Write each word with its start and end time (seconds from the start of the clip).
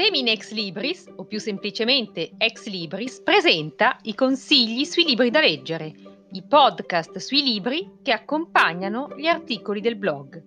Femine 0.00 0.30
Ex 0.30 0.52
Libris, 0.52 1.06
o 1.16 1.24
più 1.24 1.40
semplicemente 1.40 2.30
Ex 2.38 2.68
Libris, 2.68 3.20
presenta 3.20 3.98
i 4.02 4.14
consigli 4.14 4.84
sui 4.84 5.02
libri 5.02 5.28
da 5.28 5.40
leggere, 5.40 5.92
i 6.30 6.44
podcast 6.44 7.18
sui 7.18 7.42
libri 7.42 7.94
che 8.00 8.12
accompagnano 8.12 9.08
gli 9.16 9.26
articoli 9.26 9.80
del 9.80 9.96
blog. 9.96 10.40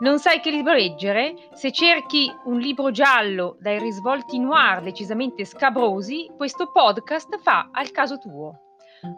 Non 0.00 0.18
sai 0.18 0.40
che 0.40 0.50
libro 0.50 0.72
leggere? 0.72 1.36
Se 1.54 1.70
cerchi 1.70 2.28
un 2.46 2.58
libro 2.58 2.90
giallo 2.90 3.58
dai 3.60 3.78
risvolti 3.78 4.40
noir 4.40 4.82
decisamente 4.82 5.44
scabrosi, 5.44 6.28
questo 6.36 6.72
podcast 6.72 7.38
fa 7.38 7.70
al 7.72 7.92
caso 7.92 8.18
tuo. 8.18 8.60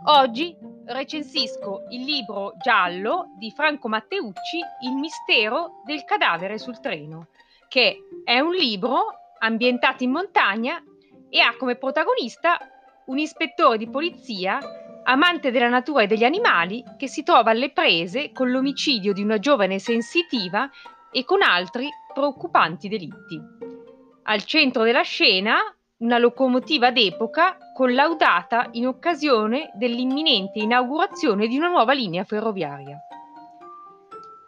Oggi 0.04 0.54
recensisco 0.84 1.84
il 1.88 2.04
libro 2.04 2.52
giallo 2.60 3.32
di 3.38 3.50
Franco 3.52 3.88
Matteucci, 3.88 4.58
Il 4.82 4.96
mistero 4.96 5.80
del 5.86 6.04
cadavere 6.04 6.58
sul 6.58 6.78
treno 6.78 7.28
che 7.68 8.04
è 8.24 8.40
un 8.40 8.52
libro 8.52 9.04
ambientato 9.38 10.02
in 10.02 10.10
montagna 10.10 10.82
e 11.28 11.40
ha 11.40 11.54
come 11.56 11.76
protagonista 11.76 12.58
un 13.06 13.18
ispettore 13.18 13.78
di 13.78 13.88
polizia 13.88 14.58
amante 15.04 15.50
della 15.50 15.68
natura 15.68 16.02
e 16.02 16.06
degli 16.06 16.24
animali 16.24 16.82
che 16.96 17.08
si 17.08 17.22
trova 17.22 17.50
alle 17.50 17.70
prese 17.70 18.32
con 18.32 18.50
l'omicidio 18.50 19.12
di 19.12 19.22
una 19.22 19.38
giovane 19.38 19.78
sensitiva 19.78 20.68
e 21.10 21.24
con 21.24 21.42
altri 21.42 21.88
preoccupanti 22.12 22.88
delitti. 22.88 23.40
Al 24.24 24.44
centro 24.44 24.82
della 24.82 25.02
scena 25.02 25.56
una 25.98 26.18
locomotiva 26.18 26.90
d'epoca 26.90 27.56
collaudata 27.74 28.68
in 28.72 28.86
occasione 28.86 29.70
dell'imminente 29.74 30.58
inaugurazione 30.58 31.48
di 31.48 31.56
una 31.56 31.68
nuova 31.68 31.92
linea 31.92 32.24
ferroviaria. 32.24 32.98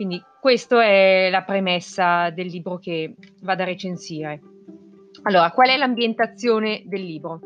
Quindi 0.00 0.24
questa 0.40 0.82
è 0.82 1.28
la 1.30 1.42
premessa 1.42 2.30
del 2.30 2.46
libro 2.46 2.78
che 2.78 3.16
vado 3.42 3.60
a 3.60 3.66
recensire. 3.66 4.40
Allora, 5.24 5.50
qual 5.50 5.68
è 5.68 5.76
l'ambientazione 5.76 6.84
del 6.86 7.04
libro? 7.04 7.40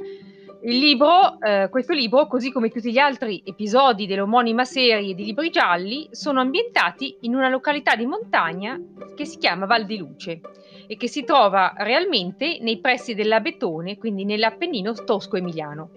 Il 0.62 0.78
libro, 0.78 1.40
eh, 1.40 1.66
questo 1.68 1.94
libro, 1.94 2.28
così 2.28 2.52
come 2.52 2.68
tutti 2.68 2.92
gli 2.92 2.98
altri 2.98 3.42
episodi 3.44 4.06
dell'omonima 4.06 4.64
serie 4.64 5.14
di 5.14 5.24
libri 5.24 5.50
gialli, 5.50 6.06
sono 6.12 6.38
ambientati 6.38 7.16
in 7.22 7.34
una 7.34 7.48
località 7.48 7.96
di 7.96 8.06
montagna 8.06 8.80
che 9.16 9.24
si 9.24 9.38
chiama 9.38 9.66
Val 9.66 9.84
di 9.84 9.96
Luce 9.96 10.40
e 10.86 10.96
che 10.96 11.08
si 11.08 11.24
trova 11.24 11.74
realmente 11.78 12.58
nei 12.60 12.78
pressi 12.78 13.16
dell'Abetone, 13.16 13.98
quindi 13.98 14.24
nell'Appennino 14.24 14.92
tosco-emiliano. 14.92 15.90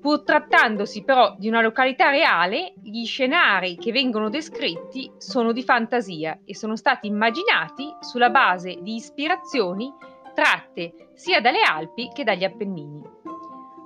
Pur 0.00 0.22
trattandosi 0.22 1.04
però 1.04 1.34
di 1.36 1.48
una 1.48 1.60
località 1.60 2.08
reale, 2.08 2.72
gli 2.82 3.04
scenari 3.04 3.76
che 3.76 3.92
vengono 3.92 4.30
descritti 4.30 5.12
sono 5.18 5.52
di 5.52 5.62
fantasia 5.62 6.40
e 6.44 6.56
sono 6.56 6.74
stati 6.74 7.06
immaginati 7.06 7.94
sulla 8.00 8.30
base 8.30 8.78
di 8.80 8.94
ispirazioni 8.94 9.92
tratte 10.34 11.10
sia 11.14 11.40
dalle 11.40 11.60
Alpi 11.60 12.10
che 12.14 12.24
dagli 12.24 12.44
Appennini. 12.44 13.02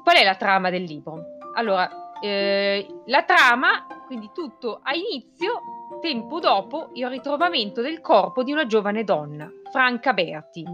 Qual 0.04 0.16
è 0.16 0.22
la 0.22 0.36
trama 0.36 0.70
del 0.70 0.84
libro? 0.84 1.20
Allora, 1.54 1.90
eh, 2.20 2.86
la 3.06 3.24
trama, 3.24 3.86
quindi 4.06 4.30
tutto 4.32 4.80
ha 4.82 4.94
inizio 4.94 5.62
tempo 6.00 6.38
dopo 6.38 6.90
il 6.94 7.08
ritrovamento 7.08 7.80
del 7.80 8.00
corpo 8.00 8.42
di 8.44 8.52
una 8.52 8.66
giovane 8.66 9.02
donna, 9.02 9.50
Franca 9.72 10.12
Berti, 10.12 10.64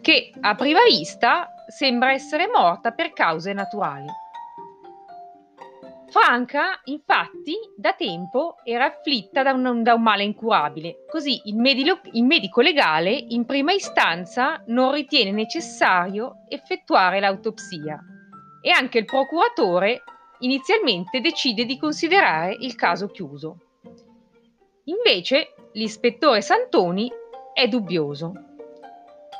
che 0.00 0.32
a 0.40 0.54
prima 0.54 0.82
vista 0.84 1.48
sembra 1.68 2.12
essere 2.12 2.48
morta 2.48 2.92
per 2.92 3.12
cause 3.12 3.52
naturali. 3.52 4.06
Franca, 6.18 6.80
infatti, 6.84 7.54
da 7.76 7.92
tempo 7.92 8.56
era 8.64 8.86
afflitta 8.86 9.42
da 9.42 9.52
un, 9.52 9.82
da 9.82 9.92
un 9.92 10.02
male 10.02 10.24
incurabile, 10.24 11.04
così 11.06 11.42
il, 11.44 11.56
medico, 11.56 12.00
il 12.12 12.24
medico 12.24 12.62
legale 12.62 13.10
in 13.10 13.44
prima 13.44 13.72
istanza 13.72 14.62
non 14.68 14.94
ritiene 14.94 15.30
necessario 15.30 16.46
effettuare 16.48 17.20
l'autopsia. 17.20 18.02
E 18.62 18.70
anche 18.70 18.96
il 18.96 19.04
procuratore 19.04 20.04
inizialmente 20.38 21.20
decide 21.20 21.66
di 21.66 21.78
considerare 21.78 22.56
il 22.60 22.74
caso 22.76 23.08
chiuso. 23.08 23.58
Invece 24.84 25.52
l'ispettore 25.72 26.40
Santoni 26.40 27.12
è 27.52 27.68
dubbioso 27.68 28.55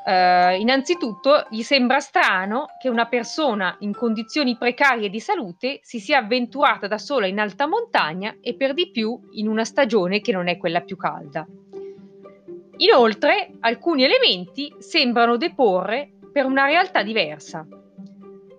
Uh, 0.06 0.54
innanzitutto 0.60 1.48
gli 1.50 1.62
sembra 1.62 1.98
strano 1.98 2.66
che 2.80 2.88
una 2.88 3.06
persona 3.06 3.74
in 3.80 3.92
condizioni 3.92 4.56
precarie 4.56 5.10
di 5.10 5.18
salute 5.18 5.80
si 5.82 5.98
sia 5.98 6.18
avventurata 6.18 6.86
da 6.86 6.96
sola 6.96 7.26
in 7.26 7.40
alta 7.40 7.66
montagna 7.66 8.36
e 8.40 8.54
per 8.54 8.72
di 8.72 8.92
più 8.92 9.18
in 9.32 9.48
una 9.48 9.64
stagione 9.64 10.20
che 10.20 10.30
non 10.30 10.46
è 10.46 10.58
quella 10.58 10.82
più 10.82 10.96
calda. 10.96 11.44
Inoltre, 12.76 13.50
alcuni 13.58 14.04
elementi 14.04 14.72
sembrano 14.78 15.36
deporre 15.36 16.12
per 16.30 16.44
una 16.44 16.66
realtà 16.66 17.02
diversa. 17.02 17.66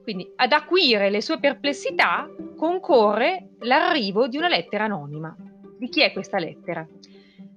Quindi 0.03 0.29
ad 0.35 0.51
acuire 0.51 1.09
le 1.09 1.21
sue 1.21 1.39
perplessità 1.39 2.29
concorre 2.57 3.51
l'arrivo 3.59 4.27
di 4.27 4.35
una 4.35 4.49
lettera 4.49 4.83
anonima. 4.83 5.33
Di 5.79 5.87
chi 5.87 6.01
è 6.01 6.11
questa 6.11 6.39
lettera? 6.39 6.85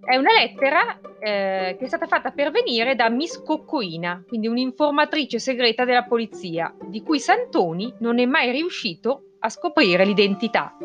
È 0.02 0.16
una 0.16 0.32
lettera 0.32 0.98
eh, 1.20 1.76
che 1.78 1.84
è 1.84 1.86
stata 1.86 2.06
fatta 2.06 2.30
pervenire 2.30 2.96
da 2.96 3.10
Miss 3.10 3.42
Coccoina, 3.42 4.24
quindi 4.26 4.48
un'informatrice 4.48 5.38
segreta 5.38 5.84
della 5.84 6.04
polizia, 6.04 6.74
di 6.82 7.02
cui 7.02 7.20
Santoni 7.20 7.94
non 7.98 8.18
è 8.18 8.24
mai 8.24 8.50
riuscito 8.50 9.34
a 9.40 9.48
scoprire 9.50 10.04
l'identità. 10.04 10.76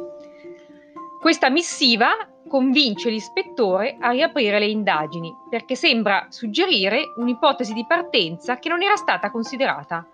Questa 1.20 1.50
missiva 1.50 2.10
convince 2.48 3.10
l'ispettore 3.10 3.98
a 4.00 4.12
riaprire 4.12 4.60
le 4.60 4.68
indagini, 4.68 5.34
perché 5.50 5.76
sembra 5.76 6.28
suggerire 6.30 7.14
un'ipotesi 7.16 7.74
di 7.74 7.86
partenza 7.88 8.60
che 8.60 8.70
non 8.70 8.84
era 8.84 8.96
stata 8.96 9.32
considerata, 9.32 10.08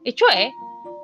e 0.00 0.14
cioè 0.14 0.48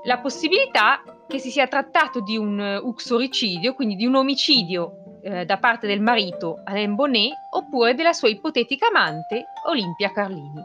la 0.05 0.19
possibilità 0.19 1.03
che 1.29 1.39
si 1.39 1.51
sia 1.51 1.67
trattato 1.67 2.21
di 2.21 2.37
un 2.37 2.81
uxoricidio, 2.83 3.75
quindi 3.75 3.97
di 3.97 4.07
un 4.07 4.15
omicidio 4.15 5.00
eh, 5.23 5.45
da 5.45 5.59
parte 5.59 5.87
del 5.87 6.01
marito 6.01 6.61
Alain 6.65 6.95
Bonnet 6.95 7.33
oppure 7.51 7.95
della 7.95 8.13
sua 8.13 8.29
ipotetica 8.29 8.89
amante 8.89 9.47
Olimpia 9.67 10.13
Carlini. 10.13 10.63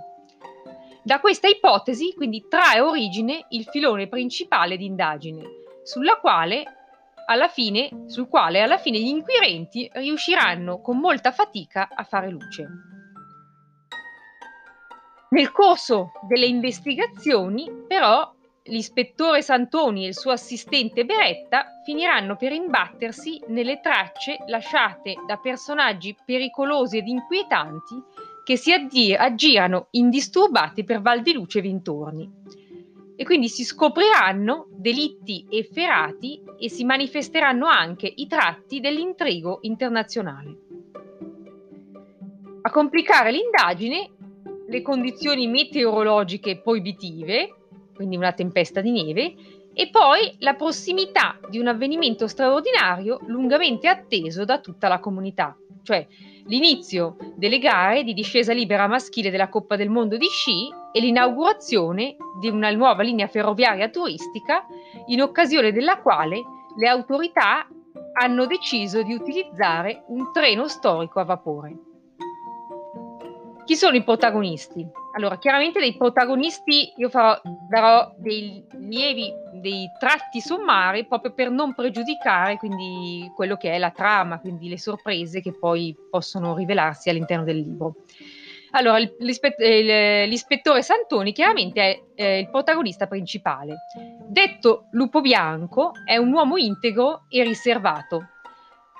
Da 1.03 1.19
questa 1.19 1.47
ipotesi 1.47 2.13
quindi 2.15 2.47
trae 2.49 2.79
origine 2.79 3.45
il 3.49 3.65
filone 3.65 4.07
principale 4.07 4.75
di 4.75 4.85
indagine, 4.85 5.43
sulla 5.83 6.15
quale 6.15 6.63
alla 7.27 7.47
fine, 7.47 8.05
sul 8.07 8.27
quale 8.27 8.61
alla 8.61 8.77
fine 8.77 8.99
gli 8.99 9.07
inquirenti 9.07 9.89
riusciranno 9.93 10.81
con 10.81 10.97
molta 10.97 11.31
fatica 11.31 11.89
a 11.93 12.03
fare 12.03 12.29
luce. 12.29 12.67
Nel 15.29 15.51
corso 15.51 16.11
delle 16.27 16.45
investigazioni, 16.45 17.69
però, 17.87 18.34
l'ispettore 18.67 19.41
Santoni 19.41 20.05
e 20.05 20.07
il 20.07 20.15
suo 20.15 20.31
assistente 20.31 21.05
Beretta 21.05 21.81
finiranno 21.83 22.35
per 22.35 22.51
imbattersi 22.51 23.41
nelle 23.47 23.79
tracce 23.79 24.37
lasciate 24.47 25.15
da 25.27 25.37
personaggi 25.37 26.15
pericolosi 26.25 26.97
ed 26.97 27.07
inquietanti 27.07 28.01
che 28.43 28.57
si 28.57 28.71
addi- 28.71 29.13
aggirano 29.13 29.87
indisturbati 29.91 30.83
per 30.83 31.01
Val 31.01 31.21
di 31.21 31.33
Luce 31.33 31.59
e 31.59 31.61
dintorni. 31.61 32.31
E 33.17 33.23
quindi 33.23 33.47
si 33.47 33.63
scopriranno 33.63 34.67
delitti 34.71 35.45
efferati 35.49 36.41
e 36.57 36.69
si 36.69 36.83
manifesteranno 36.83 37.65
anche 37.65 38.11
i 38.13 38.27
tratti 38.27 38.79
dell'intrigo 38.79 39.59
internazionale. 39.61 40.57
A 42.61 42.71
complicare 42.71 43.31
l'indagine 43.31 44.09
le 44.67 44.81
condizioni 44.81 45.47
meteorologiche 45.47 46.59
proibitive 46.59 47.64
quindi 47.95 48.17
una 48.17 48.33
tempesta 48.33 48.81
di 48.81 48.91
neve, 48.91 49.33
e 49.73 49.89
poi 49.89 50.35
la 50.39 50.53
prossimità 50.53 51.37
di 51.49 51.59
un 51.59 51.67
avvenimento 51.67 52.27
straordinario 52.27 53.19
lungamente 53.27 53.87
atteso 53.87 54.45
da 54.45 54.59
tutta 54.59 54.87
la 54.87 54.99
comunità, 54.99 55.57
cioè 55.83 56.07
l'inizio 56.47 57.17
delle 57.35 57.59
gare 57.59 58.03
di 58.03 58.13
discesa 58.13 58.53
libera 58.53 58.87
maschile 58.87 59.31
della 59.31 59.49
Coppa 59.49 59.75
del 59.75 59.89
Mondo 59.89 60.15
di 60.15 60.27
sci 60.27 60.71
e 60.93 60.99
l'inaugurazione 60.99 62.15
di 62.39 62.47
una 62.47 62.71
nuova 62.71 63.03
linea 63.03 63.27
ferroviaria 63.27 63.89
turistica 63.89 64.65
in 65.07 65.21
occasione 65.21 65.71
della 65.71 65.99
quale 65.99 66.41
le 66.77 66.87
autorità 66.87 67.67
hanno 68.13 68.45
deciso 68.45 69.03
di 69.03 69.13
utilizzare 69.13 70.03
un 70.07 70.31
treno 70.31 70.67
storico 70.67 71.19
a 71.19 71.25
vapore. 71.25 71.75
Chi 73.65 73.75
sono 73.75 73.95
i 73.97 74.03
protagonisti? 74.03 74.87
Allora, 75.15 75.37
chiaramente 75.37 75.79
dei 75.79 75.95
protagonisti 75.95 76.91
io 76.97 77.09
farò, 77.09 77.39
darò 77.69 78.13
dei 78.17 78.65
lievi, 78.73 79.31
dei 79.53 79.89
tratti 79.97 80.41
sommari 80.41 81.05
proprio 81.05 81.33
per 81.33 81.49
non 81.49 81.73
pregiudicare 81.73 82.57
quindi 82.57 83.31
quello 83.33 83.55
che 83.55 83.71
è 83.71 83.77
la 83.77 83.91
trama, 83.91 84.39
quindi 84.39 84.67
le 84.67 84.77
sorprese 84.77 85.41
che 85.41 85.57
poi 85.57 85.95
possono 86.09 86.53
rivelarsi 86.53 87.09
all'interno 87.09 87.45
del 87.45 87.59
libro. 87.59 87.95
Allora, 88.71 88.97
l'ispettore 88.97 90.81
Santoni 90.81 91.31
chiaramente 91.31 91.81
è 91.81 92.03
eh, 92.15 92.39
il 92.39 92.49
protagonista 92.49 93.07
principale. 93.07 93.75
Detto 94.27 94.87
Lupo 94.91 95.21
Bianco, 95.21 95.91
è 96.03 96.17
un 96.17 96.33
uomo 96.33 96.57
integro 96.57 97.23
e 97.29 97.41
riservato. 97.43 98.31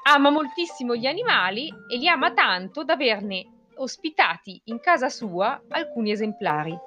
Ama 0.03 0.29
moltissimo 0.29 0.95
gli 0.95 1.07
animali 1.07 1.67
e 1.91 1.97
li 1.97 2.07
ama 2.07 2.31
tanto 2.31 2.85
da 2.85 2.93
averne 2.93 3.54
ospitati 3.77 4.61
in 4.65 4.79
casa 4.79 5.09
sua 5.09 5.61
alcuni 5.69 6.11
esemplari 6.11 6.77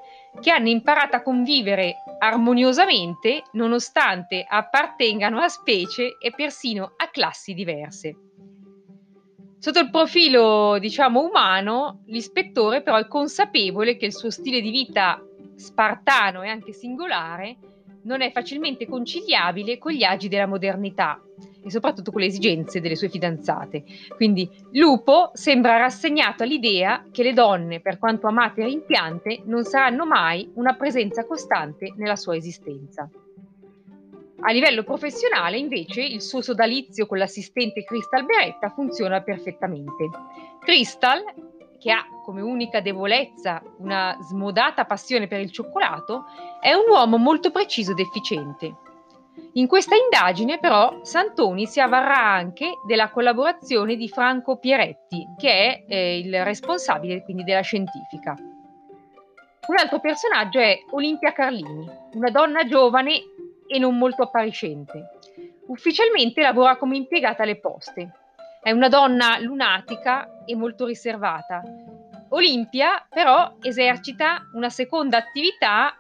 che 0.41 0.51
hanno 0.51 0.69
imparato 0.69 1.17
a 1.17 1.23
convivere 1.23 1.97
armoniosamente 2.19 3.43
nonostante 3.53 4.45
appartengano 4.47 5.41
a 5.41 5.49
specie 5.49 6.17
e 6.21 6.33
persino 6.35 6.93
a 6.97 7.09
classi 7.09 7.55
diverse. 7.55 8.17
Sotto 9.59 9.81
il 9.81 9.91
profilo, 9.91 10.79
diciamo, 10.79 11.21
umano, 11.21 12.03
l'ispettore 12.07 12.81
però 12.83 12.97
è 12.97 13.09
consapevole 13.09 13.97
che 13.97 14.07
il 14.07 14.15
suo 14.15 14.31
stile 14.31 14.61
di 14.61 14.71
vita 14.71 15.21
spartano 15.57 16.43
e 16.43 16.49
anche 16.49 16.73
singolare 16.73 17.57
non 18.03 18.23
è 18.23 18.31
facilmente 18.31 18.87
conciliabile 18.87 19.79
con 19.79 19.93
gli 19.93 20.05
agi 20.05 20.29
della 20.29 20.47
modernità 20.47 21.21
e 21.63 21.71
soprattutto 21.71 22.11
con 22.11 22.21
le 22.21 22.27
esigenze 22.27 22.81
delle 22.81 22.97
sue 22.97 23.09
fidanzate. 23.09 23.85
Quindi 24.17 24.49
Lupo 24.73 25.31
sembra 25.35 25.77
rassegnato 25.77 26.43
all'idea 26.43 27.05
che 27.11 27.23
le 27.23 27.33
donne, 27.33 27.81
per 27.81 27.99
quanto 27.99 28.27
amate 28.27 28.63
e 28.63 28.67
rimpiante, 28.67 29.43
non 29.45 29.65
saranno 29.65 30.07
mai 30.07 30.51
una 30.55 30.75
presenza 30.75 31.25
costante 31.25 31.93
nella 31.97 32.17
sua 32.17 32.37
esistenza. 32.37 33.09
A 34.41 34.53
livello 34.53 34.85
professionale, 34.85 35.59
invece, 35.59 36.01
il 36.01 36.23
suo 36.23 36.41
sodalizio 36.41 37.07
con 37.07 37.19
l'assistente 37.19 37.83
Crystal 37.83 38.25
Beretta 38.25 38.69
funziona 38.69 39.21
perfettamente. 39.21 40.09
Crystal, 40.61 41.25
che 41.79 41.91
ha 41.91 42.07
come 42.25 42.41
unica 42.41 42.81
debolezza 42.81 43.61
una 43.79 44.17
smodata 44.21 44.85
passione 44.85 45.27
per 45.27 45.41
il 45.41 45.51
cioccolato, 45.51 46.25
è 46.61 46.73
un 46.73 46.85
uomo 46.89 47.17
molto 47.17 47.51
preciso 47.51 47.93
ed 47.93 47.99
efficiente. 47.99 48.77
In 49.59 49.67
questa 49.67 49.97
indagine 49.97 50.59
però 50.59 51.01
Santoni 51.03 51.67
si 51.67 51.81
avvarrà 51.81 52.23
anche 52.23 52.75
della 52.87 53.11
collaborazione 53.11 53.97
di 53.97 54.09
Franco 54.09 54.57
Pieretti, 54.57 55.27
che 55.37 55.51
è 55.51 55.85
eh, 55.89 56.19
il 56.19 56.45
responsabile 56.45 57.25
quindi 57.25 57.45
della 57.45 57.63
scientifica. 57.63 58.37
Un 59.67 59.77
altro 59.77 60.01
personaggio 60.01 60.61
è 60.61 60.79
Olimpia 60.91 61.33
Carlini, 61.33 61.91
una 62.13 62.31
donna 62.31 62.65
giovane 62.65 63.21
e 63.67 63.79
non 63.79 63.99
molto 63.99 64.23
appariscente. 64.23 65.09
Ufficialmente 65.67 66.41
lavora 66.41 66.77
come 66.77 66.97
impiegata 66.97 67.43
alle 67.43 67.59
poste. 67.59 68.13
È 68.63 68.71
una 68.71 68.89
donna 68.89 69.39
lunatica 69.41 70.45
e 70.45 70.55
molto 70.55 70.87
riservata. 70.87 71.63
Olimpia 72.31 73.05
però 73.09 73.57
esercita 73.61 74.49
una 74.53 74.71
seconda 74.71 75.19
attività 75.19 75.95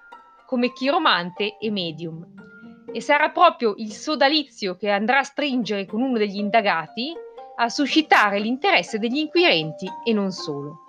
come 0.46 0.72
chiromante 0.72 1.56
e 1.58 1.70
medium 1.70 2.47
e 2.92 3.00
sarà 3.00 3.30
proprio 3.30 3.74
il 3.76 3.92
sodalizio 3.92 4.76
che 4.76 4.90
andrà 4.90 5.18
a 5.18 5.24
stringere 5.24 5.86
con 5.86 6.00
uno 6.00 6.18
degli 6.18 6.38
indagati 6.38 7.14
a 7.56 7.68
suscitare 7.68 8.38
l'interesse 8.38 8.98
degli 8.98 9.18
inquirenti 9.18 9.86
e 10.04 10.12
non 10.12 10.30
solo. 10.30 10.84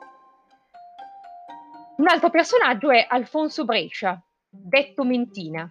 Un 1.98 2.08
altro 2.08 2.30
personaggio 2.30 2.92
è 2.92 3.06
Alfonso 3.08 3.66
Brescia, 3.66 4.22
detto 4.50 5.04
Mentina. 5.04 5.70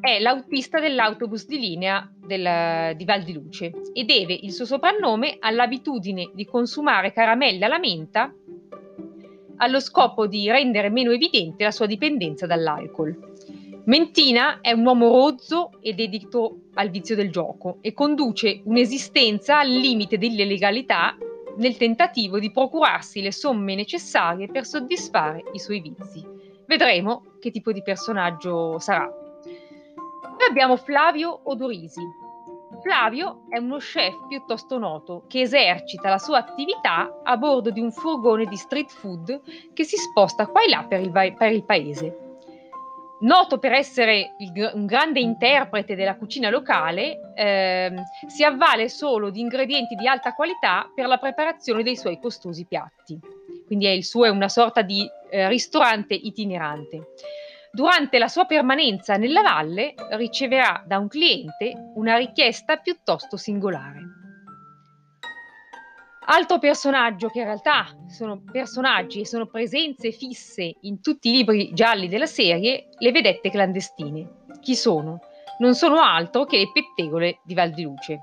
È 0.00 0.18
l'autista 0.18 0.80
dell'autobus 0.80 1.46
di 1.46 1.58
linea 1.58 2.08
del, 2.14 2.96
di 2.96 3.04
Val 3.04 3.22
di 3.22 3.32
Luce 3.32 3.72
e 3.92 4.04
deve 4.04 4.34
il 4.34 4.52
suo 4.52 4.64
soprannome 4.64 5.36
all'abitudine 5.38 6.30
di 6.34 6.44
consumare 6.44 7.12
caramelle 7.12 7.64
alla 7.64 7.78
menta 7.78 8.32
allo 9.56 9.80
scopo 9.80 10.26
di 10.26 10.50
rendere 10.50 10.90
meno 10.90 11.12
evidente 11.12 11.64
la 11.64 11.70
sua 11.70 11.86
dipendenza 11.86 12.46
dall'alcol. 12.46 13.33
Mentina 13.86 14.60
è 14.62 14.72
un 14.72 14.86
uomo 14.86 15.10
rozzo 15.10 15.72
e 15.82 15.92
dedito 15.92 16.68
al 16.74 16.88
vizio 16.88 17.14
del 17.14 17.30
gioco 17.30 17.78
e 17.82 17.92
conduce 17.92 18.62
un'esistenza 18.64 19.58
al 19.58 19.68
limite 19.68 20.16
dell'illegalità 20.16 21.14
nel 21.58 21.76
tentativo 21.76 22.38
di 22.38 22.50
procurarsi 22.50 23.20
le 23.20 23.30
somme 23.30 23.74
necessarie 23.74 24.46
per 24.46 24.64
soddisfare 24.64 25.44
i 25.52 25.58
suoi 25.58 25.80
vizi. 25.80 26.26
Vedremo 26.66 27.36
che 27.40 27.50
tipo 27.50 27.72
di 27.72 27.82
personaggio 27.82 28.78
sarà. 28.78 29.06
Poi 29.06 30.46
abbiamo 30.48 30.76
Flavio 30.76 31.40
Odorisi. 31.44 32.00
Flavio 32.82 33.42
è 33.50 33.58
uno 33.58 33.76
chef 33.76 34.14
piuttosto 34.28 34.78
noto 34.78 35.24
che 35.28 35.42
esercita 35.42 36.08
la 36.08 36.18
sua 36.18 36.38
attività 36.38 37.20
a 37.22 37.36
bordo 37.36 37.70
di 37.70 37.80
un 37.80 37.92
furgone 37.92 38.46
di 38.46 38.56
street 38.56 38.90
food 38.90 39.42
che 39.74 39.84
si 39.84 39.96
sposta 39.96 40.46
qua 40.46 40.64
e 40.64 40.70
là 40.70 40.84
per 40.88 41.00
il, 41.00 41.10
per 41.10 41.52
il 41.52 41.64
paese 41.64 42.23
noto 43.20 43.58
per 43.58 43.72
essere 43.72 44.34
il, 44.38 44.70
un 44.74 44.86
grande 44.86 45.20
interprete 45.20 45.94
della 45.94 46.16
cucina 46.16 46.50
locale, 46.50 47.32
ehm, 47.34 48.02
si 48.26 48.44
avvale 48.44 48.88
solo 48.88 49.30
di 49.30 49.40
ingredienti 49.40 49.94
di 49.94 50.06
alta 50.06 50.34
qualità 50.34 50.90
per 50.94 51.06
la 51.06 51.18
preparazione 51.18 51.82
dei 51.82 51.96
suoi 51.96 52.18
costosi 52.18 52.64
piatti. 52.66 53.18
Quindi 53.66 53.88
il 53.88 54.04
suo 54.04 54.26
è 54.26 54.28
una 54.28 54.48
sorta 54.48 54.82
di 54.82 55.08
eh, 55.30 55.48
ristorante 55.48 56.14
itinerante. 56.14 57.12
Durante 57.72 58.18
la 58.18 58.28
sua 58.28 58.44
permanenza 58.44 59.16
nella 59.16 59.42
valle 59.42 59.94
riceverà 60.10 60.84
da 60.86 60.98
un 60.98 61.08
cliente 61.08 61.72
una 61.94 62.16
richiesta 62.16 62.76
piuttosto 62.76 63.36
singolare. 63.36 64.03
Altro 66.26 66.58
personaggio 66.58 67.28
che 67.28 67.40
in 67.40 67.44
realtà 67.44 67.94
sono 68.08 68.40
personaggi 68.50 69.20
e 69.20 69.26
sono 69.26 69.46
presenze 69.46 70.10
fisse 70.10 70.74
in 70.80 71.02
tutti 71.02 71.28
i 71.28 71.32
libri 71.32 71.72
gialli 71.74 72.08
della 72.08 72.26
serie, 72.26 72.88
le 72.98 73.12
vedette 73.12 73.50
clandestine. 73.50 74.44
Chi 74.60 74.74
sono? 74.74 75.20
Non 75.58 75.74
sono 75.74 76.00
altro 76.00 76.46
che 76.46 76.56
le 76.56 76.70
pettegole 76.72 77.40
di 77.44 77.52
Val 77.52 77.72
di 77.72 77.82
Luce 77.82 78.20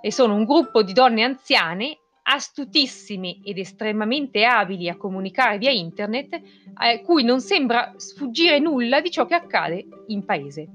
e 0.00 0.10
sono 0.10 0.34
un 0.34 0.44
gruppo 0.44 0.82
di 0.82 0.92
donne 0.92 1.22
anziane 1.22 1.98
astutissime 2.22 3.38
ed 3.44 3.58
estremamente 3.58 4.44
abili 4.44 4.88
a 4.88 4.96
comunicare 4.96 5.58
via 5.58 5.70
internet, 5.70 6.40
a 6.74 6.98
cui 7.00 7.22
non 7.22 7.40
sembra 7.40 7.94
sfuggire 7.96 8.58
nulla 8.58 9.00
di 9.00 9.10
ciò 9.10 9.24
che 9.26 9.34
accade 9.34 9.86
in 10.08 10.24
paese. 10.24 10.68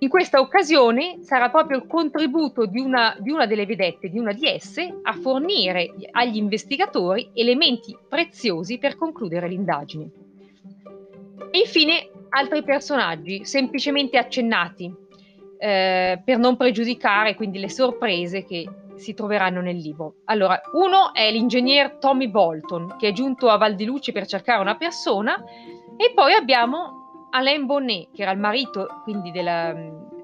In 0.00 0.08
questa 0.10 0.40
occasione 0.40 1.22
sarà 1.22 1.48
proprio 1.48 1.78
il 1.78 1.86
contributo 1.86 2.66
di 2.66 2.80
una, 2.80 3.16
di 3.18 3.30
una, 3.30 3.46
delle 3.46 3.64
vedette, 3.64 4.10
di 4.10 4.18
una 4.18 4.32
di 4.32 4.46
esse, 4.46 4.98
a 5.02 5.12
fornire 5.14 5.94
agli 6.10 6.36
investigatori 6.36 7.30
elementi 7.32 7.96
preziosi 8.06 8.78
per 8.78 8.96
concludere 8.96 9.48
l'indagine. 9.48 10.10
E 11.50 11.58
infine 11.58 12.10
altri 12.28 12.62
personaggi, 12.62 13.46
semplicemente 13.46 14.18
accennati, 14.18 14.92
eh, 15.58 16.20
per 16.22 16.38
non 16.38 16.56
pregiudicare 16.56 17.34
quindi 17.34 17.58
le 17.58 17.70
sorprese 17.70 18.44
che 18.44 18.68
si 18.96 19.14
troveranno 19.14 19.62
nel 19.62 19.76
libro. 19.76 20.16
Allora, 20.24 20.60
uno 20.72 21.14
è 21.14 21.30
l'ingegner 21.30 21.96
Tommy 21.98 22.28
Bolton, 22.28 22.96
che 22.98 23.08
è 23.08 23.12
giunto 23.12 23.48
a 23.48 23.56
Val 23.56 23.74
di 23.74 23.86
Luce 23.86 24.12
per 24.12 24.26
cercare 24.26 24.60
una 24.60 24.76
persona, 24.76 25.42
e 25.96 26.12
poi 26.14 26.34
abbiamo 26.34 27.05
Alain 27.36 27.66
Bonnet, 27.66 28.08
che 28.14 28.22
era 28.22 28.30
il 28.30 28.38
marito 28.38 29.02
quindi 29.02 29.30
della, 29.30 29.74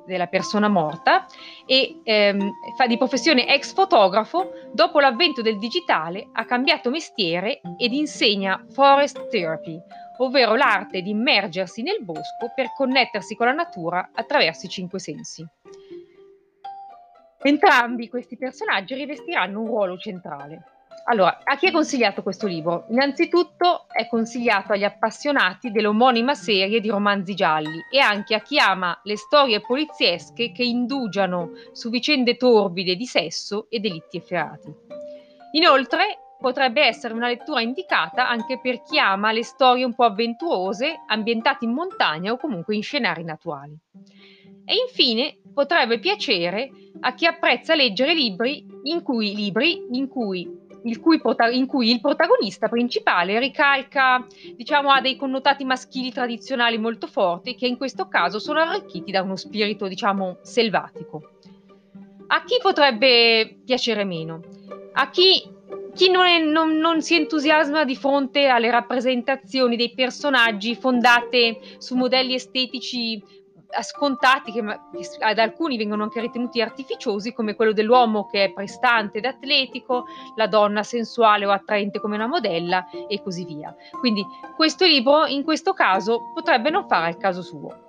della 0.06 0.26
persona 0.28 0.68
morta 0.68 1.26
e 1.66 2.00
ehm, 2.02 2.50
fa 2.74 2.86
di 2.86 2.96
professione 2.96 3.46
ex 3.46 3.74
fotografo, 3.74 4.52
dopo 4.72 4.98
l'avvento 4.98 5.42
del 5.42 5.58
digitale 5.58 6.28
ha 6.32 6.46
cambiato 6.46 6.88
mestiere 6.88 7.60
ed 7.76 7.92
insegna 7.92 8.64
forest 8.70 9.28
therapy, 9.28 9.78
ovvero 10.18 10.54
l'arte 10.54 11.02
di 11.02 11.10
immergersi 11.10 11.82
nel 11.82 12.02
bosco 12.02 12.50
per 12.54 12.72
connettersi 12.74 13.36
con 13.36 13.46
la 13.46 13.52
natura 13.52 14.10
attraverso 14.14 14.64
i 14.64 14.70
cinque 14.70 14.98
sensi. 14.98 15.46
Entrambi 17.44 18.08
questi 18.08 18.38
personaggi 18.38 18.94
rivestiranno 18.94 19.60
un 19.60 19.66
ruolo 19.66 19.98
centrale. 19.98 20.71
Allora, 21.04 21.40
a 21.42 21.56
chi 21.56 21.66
è 21.66 21.70
consigliato 21.72 22.22
questo 22.22 22.46
libro? 22.46 22.86
Innanzitutto 22.90 23.86
è 23.88 24.06
consigliato 24.08 24.72
agli 24.72 24.84
appassionati 24.84 25.72
dell'omonima 25.72 26.34
serie 26.34 26.80
di 26.80 26.88
romanzi 26.88 27.34
gialli 27.34 27.84
e 27.90 27.98
anche 27.98 28.34
a 28.34 28.40
chi 28.40 28.58
ama 28.58 28.98
le 29.02 29.16
storie 29.16 29.60
poliziesche 29.60 30.52
che 30.52 30.62
indugiano 30.62 31.50
su 31.72 31.90
vicende 31.90 32.36
torbide 32.36 32.94
di 32.94 33.06
sesso 33.06 33.66
e 33.68 33.80
delitti 33.80 34.16
efferati. 34.16 34.72
Inoltre, 35.52 36.18
potrebbe 36.42 36.84
essere 36.84 37.14
una 37.14 37.28
lettura 37.28 37.60
indicata 37.60 38.28
anche 38.28 38.60
per 38.60 38.82
chi 38.82 38.98
ama 38.98 39.32
le 39.32 39.44
storie 39.44 39.84
un 39.84 39.94
po' 39.94 40.04
avventurose, 40.04 41.02
ambientate 41.06 41.64
in 41.64 41.72
montagna 41.72 42.32
o 42.32 42.36
comunque 42.36 42.74
in 42.74 42.82
scenari 42.82 43.24
naturali. 43.24 43.76
E 44.64 44.74
infine 44.86 45.38
potrebbe 45.52 45.98
piacere 45.98 46.70
a 47.00 47.14
chi 47.14 47.26
apprezza 47.26 47.74
leggere 47.74 48.14
libri 48.14 48.64
in 48.84 49.02
cui, 49.02 49.34
libri 49.34 49.86
in 49.90 50.08
cui 50.08 50.61
cui 51.00 51.20
prota- 51.20 51.48
in 51.48 51.66
cui 51.66 51.90
il 51.90 52.00
protagonista 52.00 52.68
principale 52.68 53.38
ricalca, 53.38 54.26
diciamo, 54.56 54.90
ha 54.90 55.00
dei 55.00 55.16
connotati 55.16 55.64
maschili 55.64 56.12
tradizionali 56.12 56.78
molto 56.78 57.06
forti 57.06 57.54
che 57.54 57.66
in 57.66 57.76
questo 57.76 58.08
caso 58.08 58.38
sono 58.38 58.60
arricchiti 58.60 59.10
da 59.10 59.22
uno 59.22 59.36
spirito, 59.36 59.88
diciamo, 59.88 60.38
selvatico. 60.42 61.22
A 62.28 62.44
chi 62.44 62.58
potrebbe 62.62 63.58
piacere 63.64 64.04
meno? 64.04 64.40
A 64.94 65.10
chi, 65.10 65.42
chi 65.94 66.10
non, 66.10 66.26
è, 66.26 66.38
non, 66.40 66.76
non 66.78 67.02
si 67.02 67.14
entusiasma 67.14 67.84
di 67.84 67.94
fronte 67.94 68.46
alle 68.46 68.70
rappresentazioni 68.70 69.76
dei 69.76 69.92
personaggi 69.94 70.74
fondate 70.74 71.58
su 71.78 71.94
modelli 71.94 72.34
estetici 72.34 73.22
scontati 73.80 74.52
che, 74.52 74.62
che, 74.62 75.08
ad 75.20 75.38
alcuni 75.38 75.78
vengono 75.78 76.02
anche 76.02 76.20
ritenuti 76.20 76.60
artificiosi 76.60 77.32
come 77.32 77.54
quello 77.54 77.72
dell'uomo 77.72 78.26
che 78.26 78.44
è 78.44 78.52
prestante 78.52 79.18
ed 79.18 79.24
atletico, 79.24 80.04
la 80.36 80.46
donna 80.46 80.82
sensuale 80.82 81.46
o 81.46 81.50
attraente 81.50 82.00
come 82.00 82.16
una 82.16 82.26
modella 82.26 82.86
e 83.08 83.22
così 83.22 83.44
via. 83.44 83.74
Quindi 83.98 84.24
questo 84.56 84.84
libro 84.84 85.24
in 85.26 85.44
questo 85.44 85.72
caso 85.72 86.32
potrebbe 86.34 86.68
non 86.68 86.86
fare 86.86 87.10
il 87.10 87.16
caso 87.16 87.40
suo. 87.40 87.88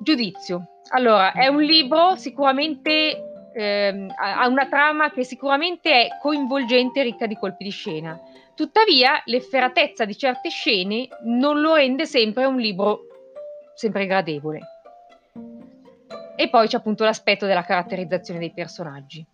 Giudizio. 0.00 0.80
Allora, 0.90 1.32
è 1.32 1.48
un 1.48 1.62
libro 1.62 2.16
sicuramente 2.16 3.28
ehm, 3.54 4.12
ha 4.16 4.46
una 4.46 4.66
trama 4.66 5.10
che 5.10 5.24
sicuramente 5.24 5.90
è 5.90 6.08
coinvolgente 6.20 7.00
e 7.00 7.02
ricca 7.02 7.26
di 7.26 7.36
colpi 7.36 7.64
di 7.64 7.70
scena. 7.70 8.18
Tuttavia, 8.54 9.20
l'efferatezza 9.26 10.04
di 10.04 10.16
certe 10.16 10.48
scene 10.48 11.08
non 11.24 11.60
lo 11.60 11.74
rende 11.74 12.06
sempre 12.06 12.44
un 12.44 12.56
libro 12.56 13.07
sempre 13.78 14.06
gradevole. 14.06 14.60
E 16.34 16.48
poi 16.50 16.66
c'è 16.66 16.76
appunto 16.76 17.04
l'aspetto 17.04 17.46
della 17.46 17.62
caratterizzazione 17.62 18.40
dei 18.40 18.52
personaggi. 18.52 19.24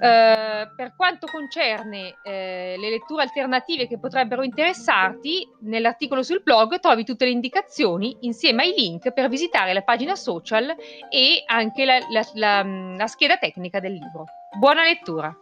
Uh, 0.00 0.74
per 0.74 0.94
quanto 0.96 1.26
concerne 1.26 2.14
uh, 2.22 2.30
le 2.30 2.90
letture 2.90 3.22
alternative 3.22 3.86
che 3.86 3.98
potrebbero 3.98 4.42
interessarti, 4.42 5.46
nell'articolo 5.60 6.22
sul 6.22 6.42
blog 6.42 6.80
trovi 6.80 7.04
tutte 7.04 7.26
le 7.26 7.32
indicazioni 7.32 8.16
insieme 8.20 8.62
ai 8.62 8.74
link 8.74 9.12
per 9.12 9.28
visitare 9.28 9.74
la 9.74 9.82
pagina 9.82 10.16
social 10.16 10.74
e 11.10 11.42
anche 11.44 11.84
la, 11.84 11.98
la, 12.10 12.26
la, 12.34 12.62
la 12.96 13.06
scheda 13.06 13.36
tecnica 13.36 13.78
del 13.78 13.92
libro. 13.92 14.24
Buona 14.58 14.82
lettura! 14.82 15.36